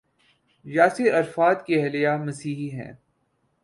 [0.65, 2.93] Yasir Arafat کی اہلیہ مسیحی ہیں۔